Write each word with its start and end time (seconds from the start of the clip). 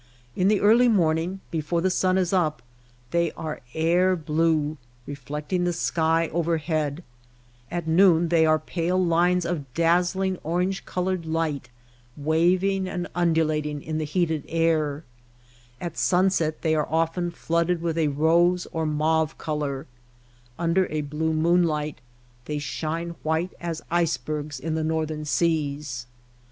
In 0.35 0.47
the 0.47 0.59
early 0.59 0.87
morning, 0.87 1.41
before 1.51 1.79
the 1.79 1.91
sun 1.91 2.17
is 2.17 2.33
up, 2.33 2.63
they 3.11 3.31
are 3.33 3.61
air 3.75 4.15
blue, 4.15 4.77
reflecting 5.05 5.63
the 5.63 5.73
sky 5.73 6.27
overhead; 6.29 7.03
at 7.69 7.87
noon 7.87 8.29
they 8.29 8.43
are 8.43 8.57
pale 8.57 8.97
lines 8.97 9.45
of 9.45 9.71
daz 9.75 10.15
zling 10.15 10.39
orange 10.43 10.85
colored 10.87 11.27
light, 11.27 11.69
waving 12.17 12.87
and 12.89 13.05
undulat 13.15 13.67
ing 13.67 13.79
in 13.79 13.99
the 13.99 14.05
heated 14.05 14.43
air; 14.49 15.03
at 15.79 15.99
sunset 15.99 16.63
they 16.63 16.73
are 16.73 16.89
often 16.89 17.29
flooded 17.29 17.79
with 17.79 17.95
a 17.95 18.07
rose 18.07 18.65
or 18.71 18.87
mauve 18.87 19.37
color; 19.37 19.85
under 20.57 20.87
a 20.91 21.01
blue 21.01 21.31
moonlight 21.31 22.01
they 22.45 22.57
shine 22.57 23.11
white 23.21 23.53
as 23.61 23.83
icebergs 23.91 24.59
in 24.59 24.73
the 24.73 24.83
northern 24.83 25.25
seas. 25.25 26.07